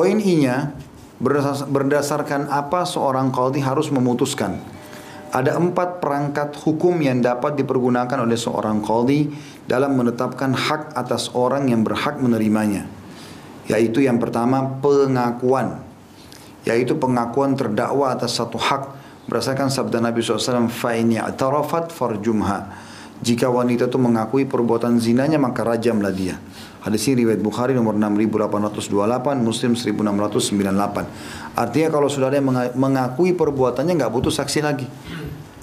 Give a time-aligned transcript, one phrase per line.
[0.00, 0.72] Poin I-nya
[1.68, 4.56] berdasarkan apa seorang qadhi harus memutuskan.
[5.28, 9.28] Ada empat perangkat hukum yang dapat dipergunakan oleh seorang qadhi
[9.68, 12.88] dalam menetapkan hak atas orang yang berhak menerimanya.
[13.68, 15.84] Yaitu yang pertama pengakuan.
[16.64, 18.96] Yaitu pengakuan terdakwa atas satu hak
[19.28, 22.72] berdasarkan sabda Nabi SAW fa'in ya'tarafat farjumha
[23.20, 26.40] jika wanita itu mengakui perbuatan zinanya maka rajamlah dia.
[26.80, 31.52] Hadis ini riwayat Bukhari nomor 6828, Muslim 1698.
[31.52, 34.88] Artinya kalau sudah ada yang mengakui perbuatannya nggak butuh saksi lagi.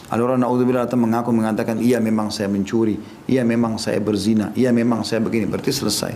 [0.07, 4.69] Ada orang naudzubillah datang mengaku mengatakan iya memang saya mencuri, iya memang saya berzina, iya
[4.69, 6.13] memang saya begini, berarti selesai.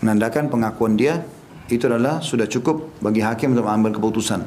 [0.00, 1.20] Menandakan pengakuan dia
[1.66, 4.46] itu adalah sudah cukup bagi hakim untuk mengambil keputusan.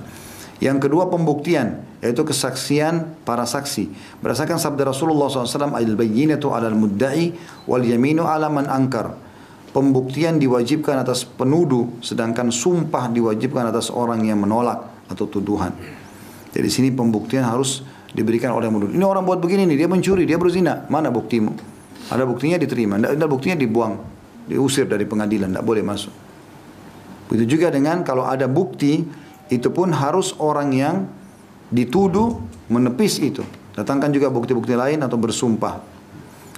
[0.57, 3.91] Yang kedua pembuktian yaitu kesaksian para saksi.
[4.23, 7.35] Berdasarkan sabda Rasulullah SAW, al-bayyinatu 'alal mudda'i
[7.69, 9.26] wal yaminu 'ala man angkar.
[9.77, 15.69] Pembuktian diwajibkan atas penuduh sedangkan sumpah diwajibkan atas orang yang menolak atau tuduhan.
[16.49, 18.89] Jadi sini pembuktian harus diberikan oleh menuduh.
[18.89, 20.89] Ini orang buat begini nih, dia mencuri, dia berzina.
[20.89, 21.53] Mana buktimu?
[22.09, 24.01] Ada buktinya diterima, tidak ada buktinya dibuang,
[24.49, 26.13] diusir dari pengadilan, tidak boleh masuk.
[27.29, 29.05] Begitu juga dengan kalau ada bukti
[29.53, 31.05] itu pun harus orang yang
[31.69, 32.41] dituduh
[32.73, 33.45] menepis itu.
[33.77, 35.96] Datangkan juga bukti-bukti lain atau bersumpah.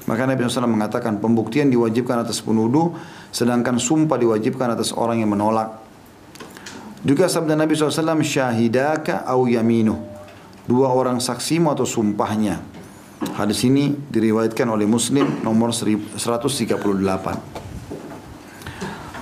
[0.10, 2.98] Maka Nabi SAW mengatakan pembuktian diwajibkan atas penuduh,
[3.30, 5.70] sedangkan sumpah diwajibkan atas orang yang menolak.
[7.06, 10.02] Juga sabda Nabi SAW, syahidaka au yaminu.
[10.66, 12.58] Dua orang saksimu atau sumpahnya.
[13.38, 16.18] Hadis ini diriwayatkan oleh Muslim nomor 138.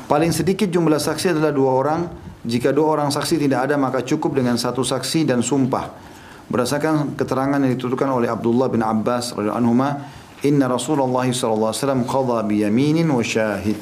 [0.08, 2.08] Paling sedikit jumlah saksi adalah dua orang
[2.48, 5.92] jika dua orang saksi tidak ada maka cukup dengan satu saksi dan sumpah.
[6.48, 9.68] Berdasarkan keterangan yang dituturkan oleh Abdullah bin Abbas radhiyallahu
[10.46, 11.26] "Inna Rasulullah
[12.06, 13.80] qadha bi yaminin wa syahid."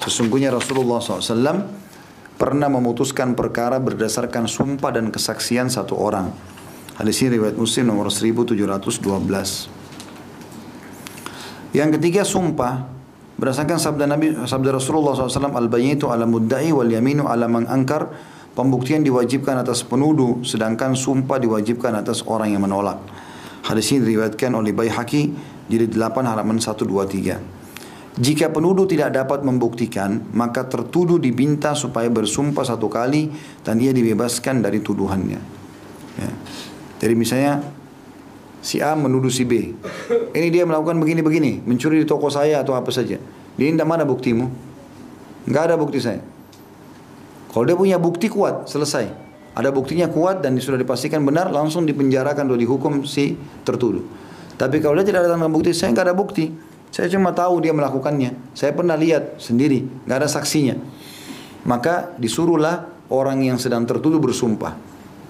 [0.00, 1.60] Sesungguhnya Rasulullah SAW
[2.40, 6.32] pernah memutuskan perkara berdasarkan sumpah dan kesaksian satu orang.
[6.96, 9.68] Hadis ini riwayat Muslim nomor 1712.
[11.70, 13.00] Yang ketiga sumpah
[13.40, 18.12] Berdasarkan sabda Nabi sabda Rasulullah SAW al-bayyinatu ala mudda'i wal yaminu ala man angkar
[18.52, 23.00] pembuktian diwajibkan atas penuduh sedangkan sumpah diwajibkan atas orang yang menolak.
[23.70, 25.30] Hadis ini diriwayatkan oleh Baihaqi
[25.70, 28.18] jilid 8 halaman 123.
[28.18, 33.30] Jika penuduh tidak dapat membuktikan, maka tertuduh diminta supaya bersumpah satu kali
[33.62, 35.40] dan ia dibebaskan dari tuduhannya.
[36.18, 36.30] Ya.
[36.98, 37.62] Jadi misalnya
[38.60, 39.72] Si A menuduh si B.
[40.36, 43.16] Ini dia melakukan begini-begini, mencuri di toko saya atau apa saja.
[43.56, 44.44] Dia tidak mana buktimu?
[45.48, 46.20] Enggak ada bukti saya.
[47.50, 49.29] Kalau dia punya bukti kuat, selesai.
[49.50, 53.34] Ada buktinya kuat dan sudah dipastikan benar, langsung dipenjarakan atau dihukum si
[53.66, 54.02] tertuduh.
[54.54, 56.52] Tapi kalau dia tidak datang dengan bukti, saya enggak ada bukti.
[56.90, 58.54] Saya cuma tahu dia melakukannya.
[58.54, 60.78] Saya pernah lihat sendiri, enggak ada saksinya.
[61.66, 64.78] Maka disuruhlah orang yang sedang tertuduh bersumpah.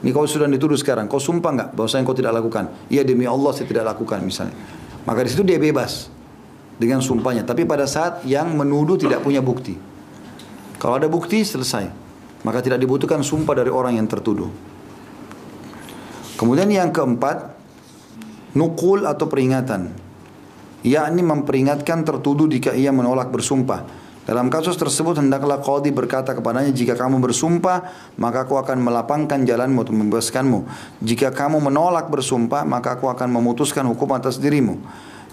[0.00, 2.72] Ini kau sudah dituduh sekarang, kau sumpah nggak bahwasanya kau tidak lakukan?
[2.88, 4.56] Iya demi Allah saya tidak lakukan misalnya.
[5.04, 6.08] Maka di situ dia bebas
[6.80, 7.44] dengan sumpahnya.
[7.44, 9.76] Tapi pada saat yang menuduh tidak punya bukti.
[10.80, 12.09] Kalau ada bukti selesai.
[12.40, 14.48] Maka tidak dibutuhkan sumpah dari orang yang tertuduh.
[16.40, 17.52] Kemudian yang keempat,
[18.56, 19.92] nukul atau peringatan.
[20.80, 23.84] Yakni memperingatkan tertuduh jika ia menolak bersumpah.
[24.24, 29.82] Dalam kasus tersebut hendaklah qadi berkata kepadanya jika kamu bersumpah maka aku akan melapangkan jalanmu
[29.82, 30.64] untuk membebaskanmu.
[31.02, 34.78] Jika kamu menolak bersumpah maka aku akan memutuskan hukum atas dirimu.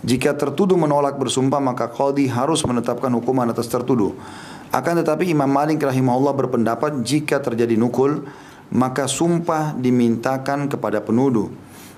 [0.06, 4.14] Jika tertuduh menolak bersumpah maka qadi harus menetapkan hukuman atas tertuduh.
[4.70, 8.28] Akan tetapi Imam Malik rahimahullah berpendapat jika terjadi nukul
[8.68, 11.48] maka sumpah dimintakan kepada penuduh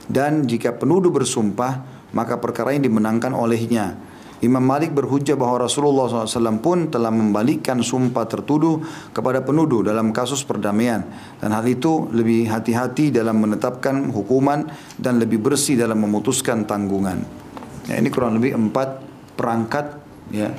[0.05, 1.81] dan jika penuduh bersumpah
[2.13, 3.97] maka perkara yang dimenangkan olehnya.
[4.39, 8.79] Imam Malik berhujah bahwa Rasulullah SAW pun telah membalikkan sumpah tertuduh
[9.11, 11.03] kepada penuduh dalam kasus perdamaian.
[11.43, 14.63] Dan hal itu lebih hati-hati dalam menetapkan hukuman
[14.95, 17.48] dan lebih bersih dalam memutuskan tanggungan.
[17.89, 19.01] Ya, ini kurang lebih empat
[19.33, 19.97] perangkat
[20.29, 20.53] ya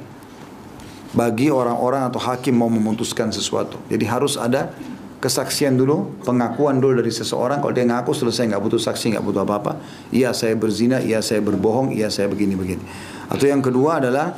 [1.14, 3.78] bagi orang-orang atau hakim mau memutuskan sesuatu.
[3.86, 4.74] Jadi harus ada
[5.22, 7.62] kesaksian dulu, pengakuan dulu dari seseorang.
[7.62, 9.78] Kalau dia ngaku selesai, nggak butuh saksi, nggak butuh apa-apa.
[10.10, 12.82] Iya saya berzina, iya saya berbohong, iya saya begini-begini.
[13.30, 14.34] Atau yang kedua adalah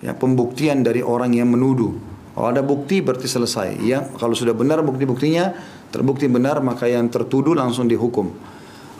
[0.00, 1.92] ya, pembuktian dari orang yang menuduh.
[2.30, 3.84] Kalau ada bukti berarti selesai.
[3.84, 5.52] Ya, kalau sudah benar bukti-buktinya
[5.90, 8.30] terbukti benar maka yang tertuduh langsung dihukum.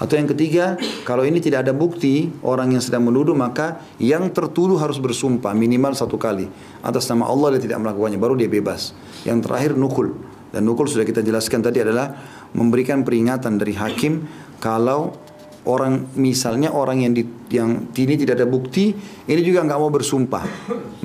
[0.00, 4.80] Atau yang ketiga, kalau ini tidak ada bukti orang yang sedang menuduh maka yang tertuduh
[4.80, 6.48] harus bersumpah minimal satu kali
[6.80, 8.96] atas nama Allah dia tidak melakukannya baru dia bebas.
[9.28, 10.16] Yang terakhir nukul.
[10.50, 12.16] Dan nukul sudah kita jelaskan tadi adalah
[12.56, 14.24] memberikan peringatan dari hakim
[14.56, 15.12] kalau
[15.68, 17.22] orang misalnya orang yang di,
[17.52, 18.96] yang ini tidak ada bukti,
[19.28, 20.42] ini juga nggak mau bersumpah,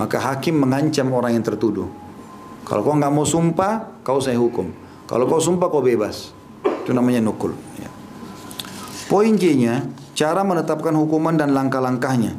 [0.01, 1.85] maka hakim mengancam orang yang tertuduh.
[2.65, 4.71] Kalau kau nggak mau sumpah, kau saya hukum.
[5.05, 6.33] Kalau kau sumpah, kau bebas.
[6.81, 7.53] Itu namanya nukul.
[9.05, 9.85] Poin G-nya,
[10.17, 12.33] cara menetapkan hukuman dan langkah-langkahnya.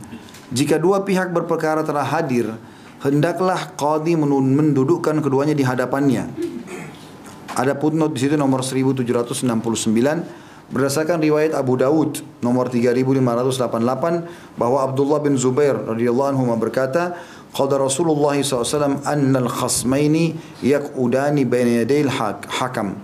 [0.51, 2.51] Jika dua pihak berperkara telah hadir,
[3.07, 6.27] hendaklah qadi mendudukkan keduanya di hadapannya.
[7.55, 9.47] Ada footnote di situ nomor 1769
[10.67, 17.15] berdasarkan riwayat Abu Daud nomor 3588 bahwa Abdullah bin Zubair radhiyallahu anhu berkata
[17.55, 20.35] qala Rasulullah SAW annal khasmaini
[20.67, 22.99] yaqudani baina yadayil hakam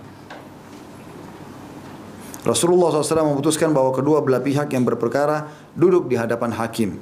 [2.43, 5.47] Rasulullah SAW memutuskan bahwa kedua belah pihak yang berperkara
[5.79, 6.99] duduk di hadapan hakim.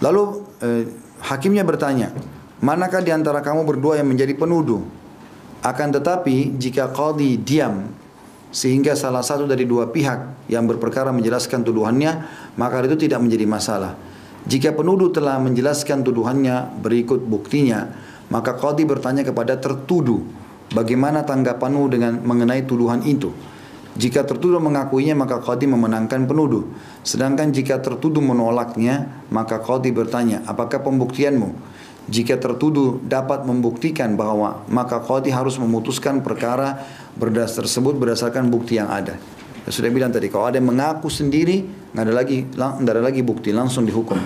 [0.00, 0.22] Lalu
[0.64, 0.84] eh,
[1.20, 2.08] hakimnya bertanya,
[2.64, 4.80] manakah di antara kamu berdua yang menjadi penuduh?
[5.60, 7.84] Akan tetapi jika qadi diam
[8.48, 12.12] sehingga salah satu dari dua pihak yang berperkara menjelaskan tuduhannya,
[12.56, 13.92] maka itu tidak menjadi masalah.
[14.48, 17.92] Jika penuduh telah menjelaskan tuduhannya berikut buktinya,
[18.32, 20.24] maka qadi bertanya kepada tertuduh,
[20.74, 23.30] bagaimana tanggapanmu dengan mengenai tuduhan itu?
[24.00, 26.64] Jika tertuduh mengakuinya maka qadi memenangkan penuduh.
[27.02, 31.52] Sedangkan jika tertuduh menolaknya maka qadi bertanya, apakah pembuktianmu?
[32.10, 36.82] Jika tertuduh dapat membuktikan bahwa maka qadi harus memutuskan perkara
[37.14, 39.18] berdasar tersebut berdasarkan bukti yang ada.
[39.68, 41.62] Saya sudah bilang tadi kalau ada yang mengaku sendiri
[41.92, 44.16] nggak ada lagi nggak ada lagi bukti langsung dihukum.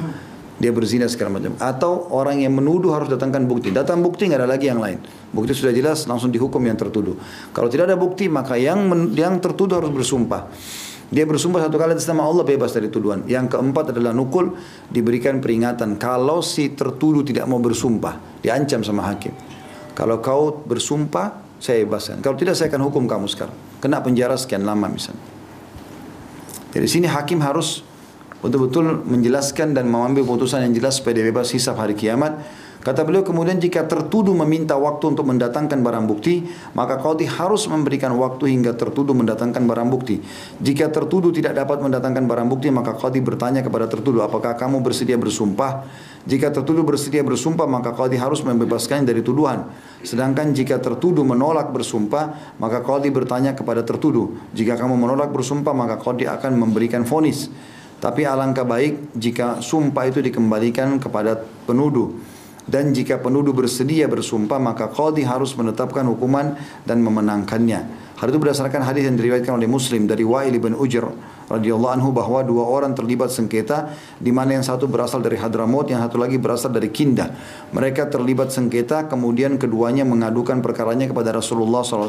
[0.54, 1.58] Dia berzina segala macam.
[1.58, 3.74] Atau orang yang menuduh harus datangkan bukti.
[3.74, 5.02] Datang bukti nggak ada lagi yang lain.
[5.34, 7.18] Bukti sudah jelas langsung dihukum yang tertuduh.
[7.50, 10.46] Kalau tidak ada bukti maka yang yang tertuduh harus bersumpah.
[11.10, 13.26] Dia bersumpah satu kali atas nama Allah bebas dari tuduhan.
[13.26, 14.56] Yang keempat adalah nukul
[14.88, 16.00] diberikan peringatan.
[16.00, 19.34] Kalau si tertuduh tidak mau bersumpah, diancam sama hakim.
[19.94, 22.18] Kalau kau bersumpah, saya bebaskan.
[22.24, 23.54] Kalau tidak saya akan hukum kamu sekarang.
[23.78, 25.22] Kena penjara sekian lama misalnya.
[26.74, 27.86] Jadi sini hakim harus
[28.42, 32.42] betul-betul menjelaskan dan mengambil putusan yang jelas supaya dia bebas hisab hari kiamat
[32.84, 36.44] Kata beliau kemudian jika tertuduh meminta waktu untuk mendatangkan barang bukti,
[36.76, 40.20] maka qadi harus memberikan waktu hingga tertuduh mendatangkan barang bukti.
[40.60, 45.16] Jika tertuduh tidak dapat mendatangkan barang bukti, maka qadi bertanya kepada tertuduh, apakah kamu bersedia
[45.16, 45.88] bersumpah?
[46.28, 49.64] Jika tertuduh bersedia bersumpah, maka qadi harus membebaskannya dari tuduhan.
[50.04, 55.96] Sedangkan jika tertuduh menolak bersumpah, maka qadi bertanya kepada tertuduh, jika kamu menolak bersumpah, maka
[55.96, 57.48] qadi akan memberikan vonis.
[57.96, 62.12] Tapi alangkah baik jika sumpah itu dikembalikan kepada penuduh
[62.64, 66.56] dan jika penuduh bersedia bersumpah maka qadi harus menetapkan hukuman
[66.88, 68.04] dan memenangkannya.
[68.14, 71.04] Hal itu berdasarkan hadis yang diriwayatkan oleh Muslim dari Wa'il bin Ujr
[71.44, 76.00] radhiyallahu anhu bahwa dua orang terlibat sengketa di mana yang satu berasal dari Hadramaut yang
[76.00, 77.28] satu lagi berasal dari Kindah.
[77.74, 82.08] Mereka terlibat sengketa kemudian keduanya mengadukan perkaranya kepada Rasulullah SAW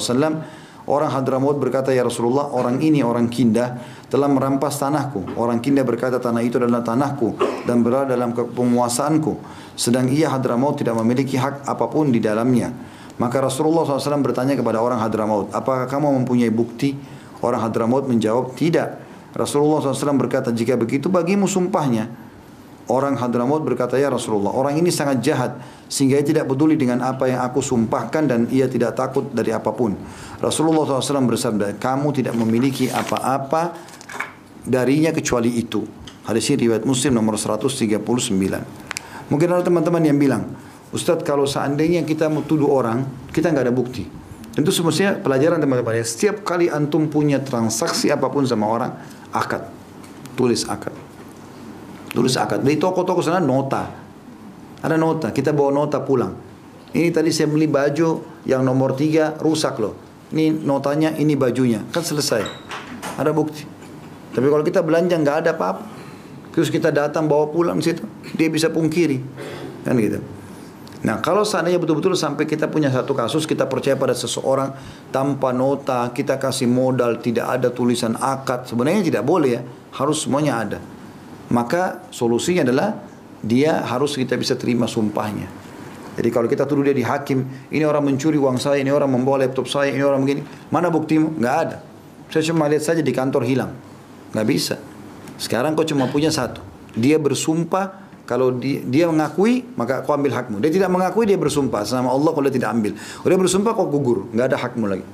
[0.86, 5.34] Orang Hadramaut berkata, Ya Rasulullah, orang ini, orang Kindah, telah merampas tanahku.
[5.34, 7.34] Orang Kindah berkata, tanah itu adalah tanahku
[7.66, 9.34] dan berada dalam penguasaanku.
[9.75, 12.72] Sedang ia Hadramaut tidak memiliki hak apa pun di dalamnya.
[13.16, 16.96] Maka Rasulullah SAW bertanya kepada orang Hadramaut, apakah kamu mempunyai bukti?
[17.39, 19.00] Orang Hadramaut menjawab, tidak.
[19.36, 22.12] Rasulullah SAW berkata, jika begitu bagimu sumpahnya.
[22.86, 25.58] Orang Hadramaut berkata, Ya Rasulullah, orang ini sangat jahat
[25.89, 29.74] sehingga ia tidak peduli dengan apa yang aku sumpahkan dan ia tidak takut dari apa
[29.74, 29.98] pun.
[30.38, 33.74] Rasulullah SAW bersabda, kamu tidak memiliki apa-apa
[34.70, 35.82] darinya kecuali itu.
[36.29, 38.85] Hadis ini riwayat Muslim nomor 139.
[39.29, 40.53] Mungkin ada teman-teman yang bilang,
[40.94, 43.03] Ustadz kalau seandainya kita mau tuduh orang,
[43.34, 44.05] kita nggak ada bukti.
[44.55, 48.91] Tentu semestinya pelajaran teman-teman ya, setiap kali antum punya transaksi apa pun sama orang,
[49.36, 49.67] akad.
[50.39, 50.96] Tulis akad.
[52.15, 52.63] Tulis akad.
[52.63, 53.91] Di toko-toko sana nota.
[54.79, 55.36] Ada nota.
[55.36, 56.32] Kita bawa nota pulang.
[56.96, 60.00] Ini tadi saya beli baju yang nomor tiga rusak loh.
[60.32, 61.84] Ini notanya, ini bajunya.
[61.91, 62.44] Kan selesai.
[63.20, 63.67] Ada bukti.
[64.32, 65.84] Tapi kalau kita belanja nggak ada apa-apa.
[66.55, 69.19] Terus kita datang bawa pulang situ, dia bisa pungkiri.
[69.83, 70.24] Kan gitu.
[71.05, 74.74] Nah kalau seandainya betul-betul sampai kita punya satu kasus kita percaya pada seseorang
[75.13, 79.62] tanpa nota kita kasih modal tidak ada tulisan akad sebenarnya tidak boleh ya
[79.93, 80.79] harus semuanya ada
[81.53, 82.97] maka solusinya adalah
[83.45, 85.45] dia harus kita bisa terima sumpahnya.
[86.15, 89.45] Jadi kalau kita tuduh dia di hakim, ini orang mencuri uang saya, ini orang membawa
[89.45, 91.38] laptop saya, ini orang begini, mana buktimu?
[91.38, 91.77] Nggak ada.
[92.31, 93.75] Saya cuma lihat saja di kantor hilang.
[94.31, 94.75] Nggak bisa.
[95.36, 96.63] Sekarang kau cuma punya satu.
[96.96, 100.58] Dia bersumpah, kalau dia, dia mengakui, maka kau ambil hakmu.
[100.58, 101.86] Dia tidak mengakui, dia bersumpah.
[101.86, 102.98] Sama Allah kalau dia tidak ambil.
[102.98, 104.25] Kalau dia bersumpah, kau gugur.
[104.34, 105.06] Nggak ada hakmu lagi.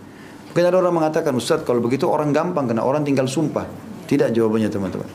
[0.51, 3.67] Mungkin ada orang mengatakan, Ustaz kalau begitu orang gampang, karena orang tinggal sumpah.
[4.07, 5.07] Tidak jawabannya teman-teman.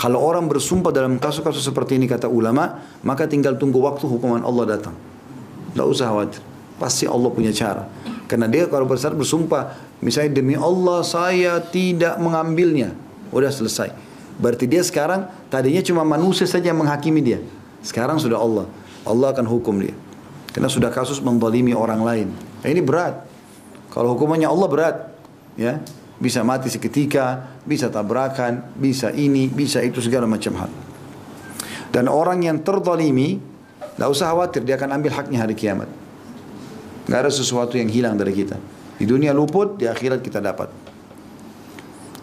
[0.00, 4.78] Kalau orang bersumpah dalam kasus-kasus seperti ini kata ulama, maka tinggal tunggu waktu hukuman Allah
[4.78, 4.96] datang.
[5.76, 6.40] Tidak usah khawatir.
[6.80, 7.84] Pasti Allah punya cara.
[8.24, 12.96] Karena dia kalau besar bersumpah, misalnya demi Allah saya tidak mengambilnya.
[13.28, 14.09] Udah selesai.
[14.40, 17.38] Berarti dia sekarang tadinya cuma manusia saja yang menghakimi dia.
[17.84, 18.66] Sekarang sudah Allah.
[19.04, 19.92] Allah akan hukum dia.
[20.50, 22.28] Karena sudah kasus mendolimi orang lain.
[22.64, 23.22] Nah, ini berat.
[23.92, 24.96] Kalau hukumannya Allah berat,
[25.54, 25.78] ya
[26.20, 30.70] bisa mati seketika, bisa tabrakan, bisa ini, bisa itu segala macam hal.
[31.90, 33.40] Dan orang yang terdolimi,
[33.96, 35.88] tidak usah khawatir dia akan ambil haknya hari kiamat.
[37.10, 38.56] Gak ada sesuatu yang hilang dari kita.
[39.00, 40.70] Di dunia luput, di akhirat kita dapat.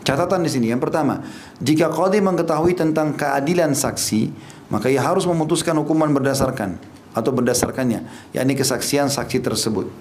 [0.08, 1.20] Catatan di sini yang pertama,
[1.60, 4.32] jika qadi mengetahui tentang keadilan saksi,
[4.72, 6.80] maka ia harus memutuskan hukuman berdasarkan
[7.12, 9.92] atau berdasarkannya, yakni kesaksian saksi tersebut.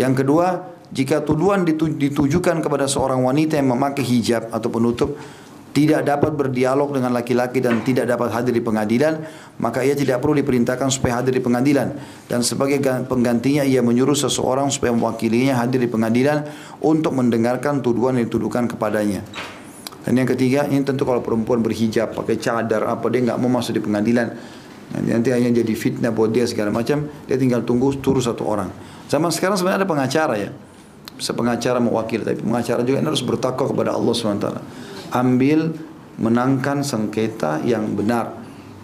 [0.00, 0.64] Yang kedua,
[0.96, 5.20] jika tuduhan ditujukan kepada seorang wanita yang memakai hijab atau penutup,
[5.72, 9.24] tidak dapat berdialog dengan laki-laki dan tidak dapat hadir di pengadilan,
[9.56, 11.96] maka ia tidak perlu diperintahkan supaya hadir di pengadilan.
[12.28, 12.76] Dan sebagai
[13.08, 16.44] penggantinya ia menyuruh seseorang supaya mewakilinya hadir di pengadilan
[16.84, 19.24] untuk mendengarkan tuduhan yang dituduhkan kepadanya.
[20.04, 23.80] Dan yang ketiga, ini tentu kalau perempuan berhijab, pakai cadar, apa dia nggak mau masuk
[23.80, 24.28] di pengadilan,
[24.92, 28.68] nanti, nanti hanya jadi fitnah buat dia segala macam, dia tinggal tunggu turun satu orang.
[29.08, 30.50] Zaman sekarang sebenarnya ada pengacara ya,
[31.16, 34.46] bisa pengacara mewakili, tapi pengacara juga harus bertakwa kepada Allah swt
[35.12, 35.72] ambil
[36.18, 38.32] menangkan sengketa yang benar.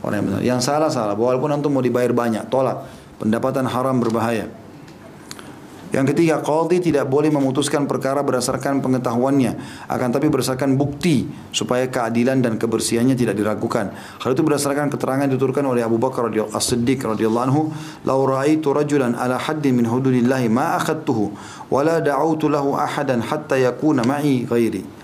[0.05, 0.41] Orang yang benar.
[0.45, 2.85] Yang salah salah walaupun antum mau dibayar banyak tolak.
[3.19, 4.47] Pendapatan haram berbahaya.
[5.89, 9.53] Yang ketiga, qadhi tidak boleh memutuskan perkara berdasarkan pengetahuannya,
[9.89, 13.97] akan tapi berdasarkan bukti supaya keadilan dan kebersihannya tidak diragukan.
[14.21, 17.73] Hal itu berdasarkan keterangan dituturkan oleh Abu Bakar As-Siddiq radhiyallahu anhu,
[18.05, 21.33] "Lau ra'aitu rajulan ala haddin min hududillah ma akhadtuhu
[21.73, 24.98] wa la da'awtu lahu ahadan hatta yakuna ma'i ghairi."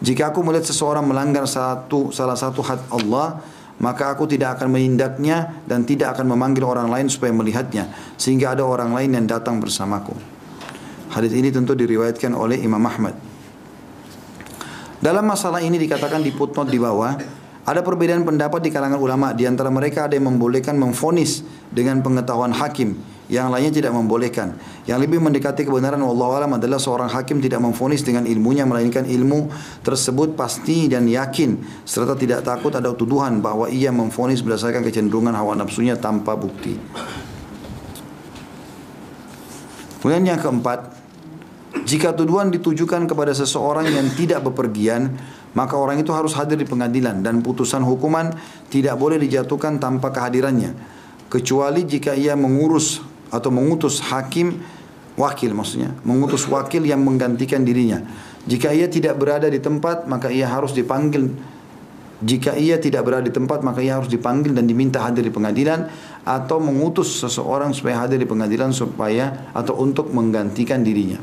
[0.00, 3.40] Jika aku melihat seseorang melanggar satu salah satu had Allah,
[3.80, 8.64] maka aku tidak akan menindaknya dan tidak akan memanggil orang lain supaya melihatnya sehingga ada
[8.64, 10.16] orang lain yang datang bersamaku.
[11.12, 13.16] Hadis ini tentu diriwayatkan oleh Imam Ahmad.
[15.00, 17.12] Dalam masalah ini dikatakan di footnote di bawah,
[17.66, 19.32] ada perbedaan pendapat di kalangan ulama.
[19.32, 24.54] Di antara mereka ada yang membolehkan memfonis dengan pengetahuan hakim yang lainnya tidak membolehkan.
[24.86, 29.50] Yang lebih mendekati kebenaran Allah alam adalah seorang hakim tidak memfonis dengan ilmunya melainkan ilmu
[29.82, 35.58] tersebut pasti dan yakin serta tidak takut ada tuduhan bahwa ia memfonis berdasarkan kecenderungan hawa
[35.58, 36.78] nafsunya tanpa bukti.
[39.98, 40.94] Kemudian yang keempat,
[41.82, 45.18] jika tuduhan ditujukan kepada seseorang yang tidak bepergian,
[45.58, 48.30] maka orang itu harus hadir di pengadilan dan putusan hukuman
[48.70, 50.94] tidak boleh dijatuhkan tanpa kehadirannya
[51.26, 53.02] kecuali jika ia mengurus
[53.32, 54.60] atau mengutus hakim
[55.16, 58.04] wakil maksudnya mengutus wakil yang menggantikan dirinya
[58.46, 61.32] jika ia tidak berada di tempat maka ia harus dipanggil
[62.24, 65.92] jika ia tidak berada di tempat maka ia harus dipanggil dan diminta hadir di pengadilan
[66.24, 71.20] atau mengutus seseorang supaya hadir di pengadilan supaya atau untuk menggantikan dirinya.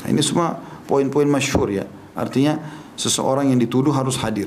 [0.00, 0.54] Nah, ini semua
[0.86, 1.84] poin-poin masyhur ya.
[2.14, 2.62] Artinya
[2.94, 4.46] seseorang yang dituduh harus hadir.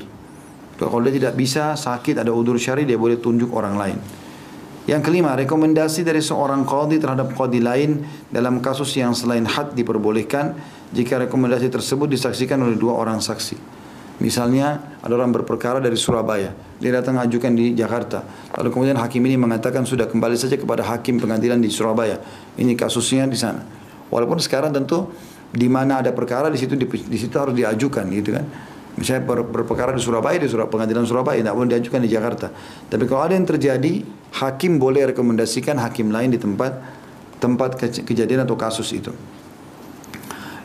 [0.80, 3.98] Kalau dia tidak bisa sakit ada udur syari dia boleh tunjuk orang lain.
[4.84, 10.52] Yang kelima, rekomendasi dari seorang qadhi terhadap qadhi lain dalam kasus yang selain had diperbolehkan
[10.92, 13.56] jika rekomendasi tersebut disaksikan oleh dua orang saksi.
[14.20, 18.22] Misalnya ada orang berperkara dari Surabaya, dia datang ajukan di Jakarta.
[18.60, 22.20] Lalu kemudian hakim ini mengatakan sudah kembali saja kepada hakim pengadilan di Surabaya.
[22.54, 23.64] Ini kasusnya di sana.
[24.12, 25.10] Walaupun sekarang tentu
[25.50, 28.44] di mana ada perkara di situ di situ harus diajukan gitu kan.
[28.94, 32.46] Misalnya ber, berperkara di Surabaya, di Surabaya, pengadilan Surabaya, tidak boleh diajukan di Jakarta.
[32.86, 34.06] Tapi kalau ada yang terjadi,
[34.38, 36.78] hakim boleh rekomendasikan hakim lain di tempat
[37.42, 39.10] tempat kejadian atau kasus itu.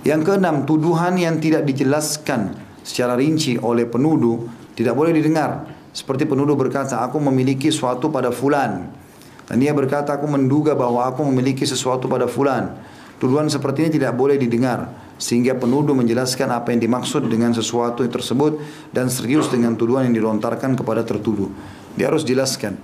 [0.05, 2.55] Yang keenam, tuduhan yang tidak dijelaskan
[2.85, 5.67] secara rinci oleh penuduh tidak boleh didengar.
[5.91, 8.87] Seperti penuduh berkata, aku memiliki sesuatu pada fulan.
[9.49, 12.77] Dan dia berkata, aku menduga bahwa aku memiliki sesuatu pada fulan.
[13.19, 18.63] Tuduhan seperti ini tidak boleh didengar sehingga penuduh menjelaskan apa yang dimaksud dengan sesuatu tersebut
[18.95, 21.51] dan serius dengan tuduhan yang dilontarkan kepada tertuduh.
[21.99, 22.79] Dia harus jelaskan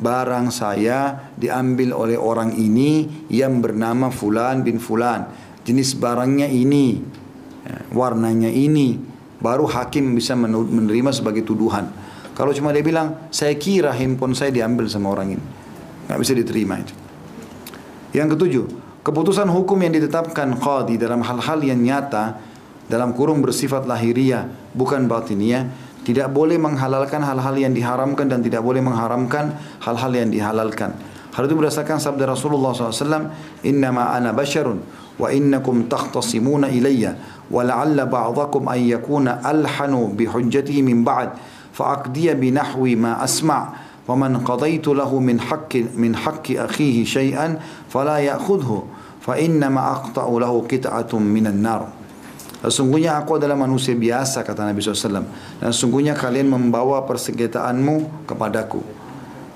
[0.00, 5.28] barang saya diambil oleh orang ini yang bernama fulan bin fulan.
[5.60, 6.96] Jenis barangnya ini,
[7.68, 8.96] ya, warnanya ini,
[9.42, 11.92] baru hakim bisa menerima sebagai tuduhan.
[12.32, 15.44] Kalau cuma dia bilang, saya kira handphone saya diambil sama orang ini.
[16.08, 16.94] Nggak bisa diterima itu.
[18.16, 18.66] Yang ketujuh,
[19.05, 22.41] Keputusan hukum yang ditetapkan qadi dalam hal-hal yang nyata
[22.89, 25.69] dalam kurung bersifat lahiriah bukan batiniah
[26.05, 30.93] tidak boleh menghalalkan hal-hal yang diharamkan dan tidak boleh mengharamkan hal-hal yang dihalalkan.
[31.33, 33.29] Hal itu berdasarkan sabda Rasulullah SAW,
[33.65, 34.81] Innama ana basharun
[35.21, 37.17] wa innakum takhtasimuna ilayya
[37.49, 41.37] wa la'alla ba'dakum an yakuna alhanu bihujjatihi min ba'd
[41.77, 48.83] fa'aqdiya binahwi ma asma' ومن قضيت له من حق من حق أخيه شيئا فلا يأخذه
[49.30, 51.86] fa inna ma aqta'u lahu qit'atun minan nar.
[52.66, 55.22] Sesungguhnya aku adalah manusia biasa kata Nabi SAW
[55.62, 58.82] dan sesungguhnya kalian membawa persengketaanmu kepadaku.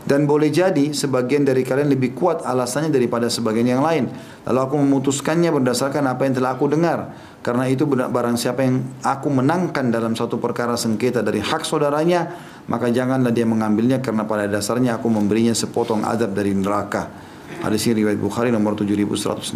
[0.04, 4.12] Dan boleh jadi sebagian dari kalian lebih kuat alasannya daripada sebagian yang lain.
[4.44, 7.16] Lalu aku memutuskannya berdasarkan apa yang telah aku dengar.
[7.40, 12.36] Karena itu barang siapa yang aku menangkan dalam satu perkara sengketa dari hak saudaranya
[12.68, 17.33] maka janganlah dia mengambilnya karena pada dasarnya aku memberinya sepotong azab dari neraka.
[17.64, 19.48] Hadis ini riwayat Bukhari nomor 7169,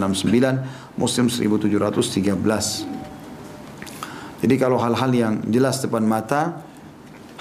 [0.97, 2.33] Muslim 1713.
[4.39, 6.65] Jadi kalau hal-hal yang jelas depan mata,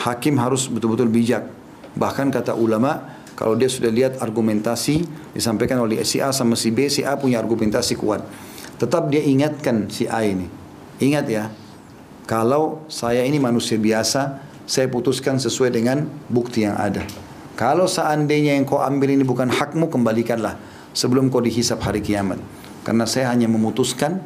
[0.04, 1.58] hakim harus betul-betul bijak
[1.98, 5.02] Bahkan kata ulama, kalau dia sudah lihat argumentasi
[5.34, 8.22] disampaikan oleh si A sama si B, si A punya argumentasi kuat.
[8.78, 10.46] Tetap dia ingatkan si A ini.
[11.02, 11.50] Ingat ya,
[12.30, 17.02] kalau saya ini manusia biasa, saya putuskan sesuai dengan bukti yang ada.
[17.58, 20.62] Kalau seandainya yang kau ambil ini bukan hakmu, kembalikanlah
[20.94, 22.38] sebelum kau dihisap hari kiamat.
[22.86, 24.22] Karena saya hanya memutuskan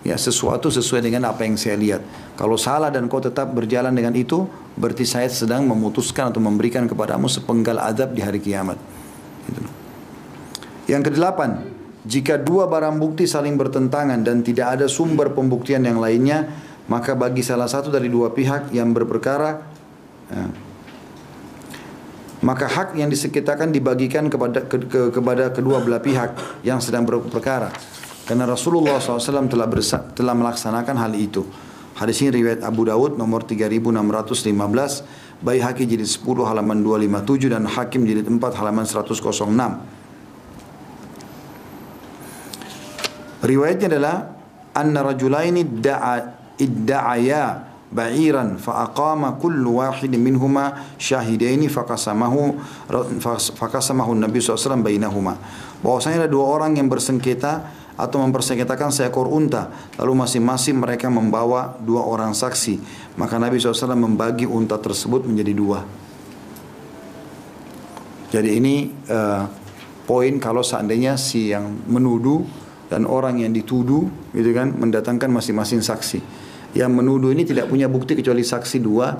[0.00, 2.00] ya sesuatu sesuai dengan apa yang saya lihat.
[2.40, 4.48] Kalau salah dan kau tetap berjalan dengan itu,
[4.80, 8.80] berarti saya sedang memutuskan atau memberikan kepadamu sepenggal adab di hari kiamat.
[9.44, 9.60] Gitu.
[10.88, 11.68] Yang kedelapan,
[12.08, 16.48] jika dua barang bukti saling bertentangan dan tidak ada sumber pembuktian yang lainnya,
[16.88, 19.60] maka bagi salah satu dari dua pihak yang berperkara,
[20.32, 20.69] ya,
[22.40, 27.68] maka hak yang disekitakan dibagikan kepada ke, ke, kepada kedua belah pihak yang sedang berperkara.
[28.24, 31.44] Karena Rasulullah SAW telah, bersa, telah melaksanakan hal itu.
[31.98, 38.24] Hadis ini riwayat Abu Dawud nomor 3615, Baihaqi jilid 10 halaman 257 dan Hakim jilid
[38.24, 39.20] 4 halaman 106.
[43.40, 44.16] Riwayatnya adalah
[44.76, 46.14] anna rajulaini da'a
[46.60, 52.54] idda'aya ba'iran fa aqama kullu wahid minhuma syahidaini faqasamahu
[53.58, 55.34] faqasamahu Nabi SAW bainahuma.
[55.82, 57.66] Bahwasanya ada dua orang yang bersengketa
[57.98, 59.68] atau mempersengketakan seekor unta
[60.00, 62.78] lalu masing-masing mereka membawa dua orang saksi.
[63.18, 65.82] Maka Nabi SAW membagi unta tersebut menjadi dua.
[68.30, 69.42] Jadi ini uh,
[70.06, 72.46] poin kalau seandainya si yang menuduh
[72.86, 76.39] dan orang yang dituduh gitu kan mendatangkan masing-masing saksi
[76.76, 79.14] yang menuduh ini tidak punya bukti kecuali saksi dua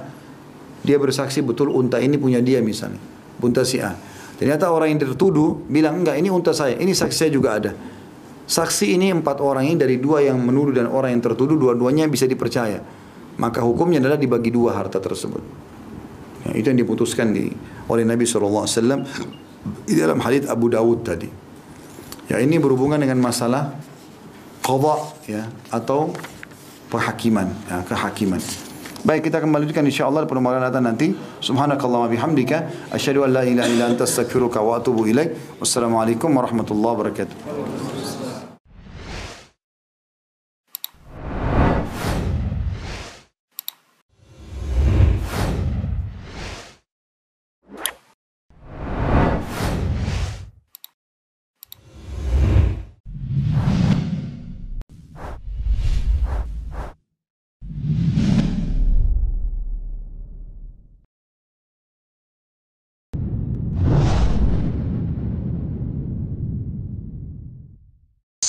[0.81, 3.01] dia bersaksi betul unta ini punya dia misalnya
[3.43, 3.95] unta si A
[4.39, 7.73] ternyata orang yang tertuduh bilang enggak ini unta saya ini saksi saya juga ada
[8.51, 12.27] Saksi ini empat orang ini dari dua yang menuduh dan orang yang tertuduh dua-duanya bisa
[12.27, 12.83] dipercaya.
[13.39, 15.39] Maka hukumnya adalah dibagi dua harta tersebut.
[16.51, 17.47] Ya, itu yang diputuskan di,
[17.87, 18.67] oleh Nabi SAW
[19.87, 21.31] di dalam hadits Abu Dawud tadi.
[22.27, 23.71] Ya ini berhubungan dengan masalah
[24.67, 24.97] qadha
[25.31, 26.11] ya atau
[26.91, 28.43] penghakiman, ya, kehakiman.
[29.01, 31.17] Baik kita kembali lanjutkan insyaallah pada malam nanti.
[31.41, 35.57] Subhanakallahumma bihamdika asyhadu an la ilaha illa anta astaghfiruka wa atubu ilaik.
[35.57, 38.00] Wassalamualaikum warahmatullahi wabarakatuh.